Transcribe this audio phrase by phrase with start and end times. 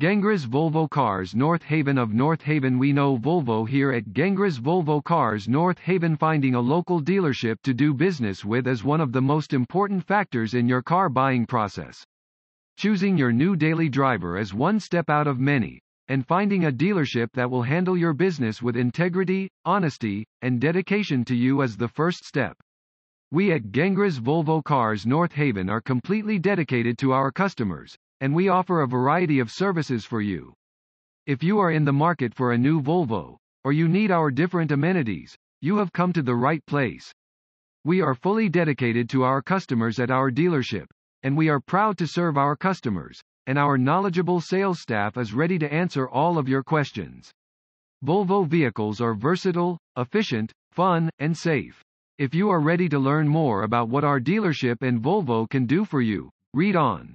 [0.00, 5.04] Gengras Volvo Cars North Haven of North Haven We know Volvo here at Gengras Volvo
[5.04, 9.20] Cars North Haven finding a local dealership to do business with is one of the
[9.20, 12.02] most important factors in your car buying process.
[12.78, 15.78] Choosing your new daily driver is one step out of many,
[16.08, 21.34] and finding a dealership that will handle your business with integrity, honesty, and dedication to
[21.34, 22.56] you is the first step.
[23.32, 28.48] We at Gengras Volvo Cars North Haven are completely dedicated to our customers, and we
[28.48, 30.52] offer a variety of services for you.
[31.26, 34.72] If you are in the market for a new Volvo, or you need our different
[34.72, 37.12] amenities, you have come to the right place.
[37.84, 40.86] We are fully dedicated to our customers at our dealership,
[41.22, 45.58] and we are proud to serve our customers, and our knowledgeable sales staff is ready
[45.58, 47.30] to answer all of your questions.
[48.04, 51.82] Volvo vehicles are versatile, efficient, fun, and safe.
[52.18, 55.84] If you are ready to learn more about what our dealership and Volvo can do
[55.84, 57.14] for you, read on.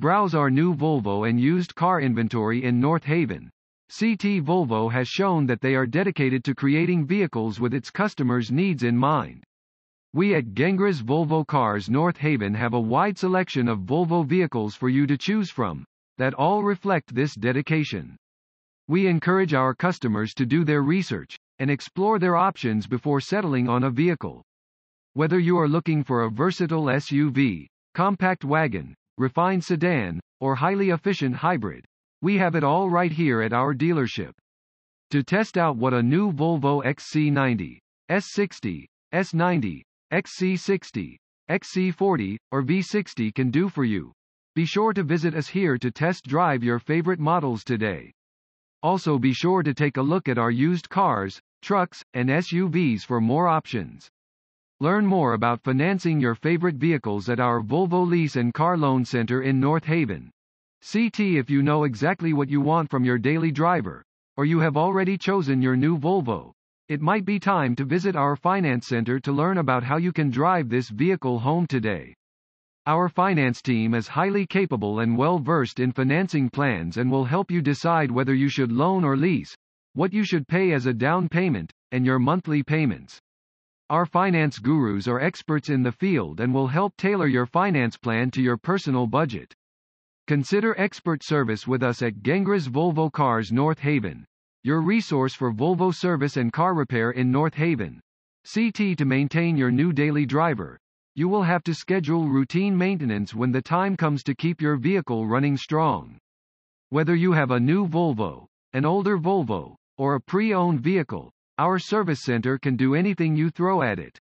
[0.00, 3.50] Browse our new Volvo and used car inventory in North Haven.
[3.90, 8.82] CT Volvo has shown that they are dedicated to creating vehicles with its customers' needs
[8.82, 9.44] in mind.
[10.14, 14.88] We at Gengras Volvo Cars North Haven have a wide selection of Volvo vehicles for
[14.88, 15.84] you to choose from,
[16.16, 18.16] that all reflect this dedication.
[18.88, 23.84] We encourage our customers to do their research, and explore their options before settling on
[23.84, 24.40] a vehicle.
[25.12, 31.36] Whether you are looking for a versatile SUV, compact wagon, refined sedan, or highly efficient
[31.36, 31.84] hybrid.
[32.22, 34.32] We have it all right here at our dealership.
[35.10, 37.78] To test out what a new Volvo XC90,
[38.10, 41.16] S60, S90, XC60,
[41.50, 44.12] XC40, or V60 can do for you.
[44.54, 48.12] Be sure to visit us here to test drive your favorite models today.
[48.82, 53.20] Also be sure to take a look at our used cars, trucks, and SUVs for
[53.20, 54.08] more options.
[54.82, 59.42] Learn more about financing your favorite vehicles at our Volvo Lease and Car Loan Center
[59.42, 60.30] in North Haven.
[60.80, 64.02] CT if you know exactly what you want from your daily driver,
[64.38, 66.52] or you have already chosen your new Volvo.
[66.88, 70.30] It might be time to visit our finance center to learn about how you can
[70.30, 72.14] drive this vehicle home today.
[72.86, 77.50] Our finance team is highly capable and well versed in financing plans and will help
[77.50, 79.54] you decide whether you should loan or lease,
[79.92, 83.20] what you should pay as a down payment, and your monthly payments.
[83.90, 88.30] Our finance gurus are experts in the field and will help tailor your finance plan
[88.30, 89.52] to your personal budget.
[90.28, 94.24] Consider expert service with us at Gengras Volvo Cars North Haven,
[94.62, 98.00] your resource for Volvo service and car repair in North Haven.
[98.54, 100.78] CT to maintain your new daily driver.
[101.16, 105.26] You will have to schedule routine maintenance when the time comes to keep your vehicle
[105.26, 106.16] running strong.
[106.90, 112.22] Whether you have a new Volvo, an older Volvo, or a pre-owned vehicle, our service
[112.22, 114.18] center can do anything you throw at it.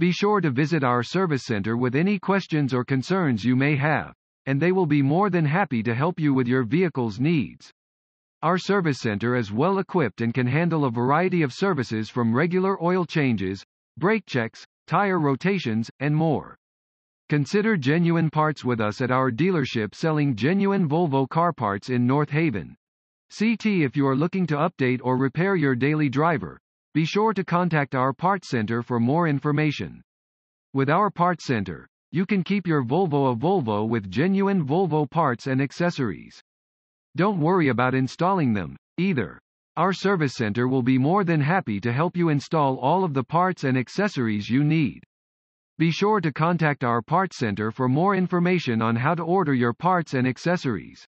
[0.00, 4.12] Be sure to visit our service center with any questions or concerns you may have,
[4.46, 7.70] and they will be more than happy to help you with your vehicle's needs.
[8.42, 12.82] Our service center is well equipped and can handle a variety of services from regular
[12.82, 13.64] oil changes,
[13.96, 16.56] brake checks, tire rotations, and more.
[17.28, 22.30] Consider genuine parts with us at our dealership selling genuine Volvo car parts in North
[22.30, 22.74] Haven.
[23.30, 26.58] CT if you are looking to update or repair your daily driver,
[26.94, 30.00] be sure to contact our parts center for more information.
[30.72, 35.48] With our parts center, you can keep your Volvo a Volvo with genuine Volvo parts
[35.48, 36.40] and accessories.
[37.16, 39.40] Don't worry about installing them, either.
[39.76, 43.24] Our service center will be more than happy to help you install all of the
[43.24, 45.02] parts and accessories you need.
[45.78, 49.74] Be sure to contact our parts center for more information on how to order your
[49.74, 51.06] parts and accessories.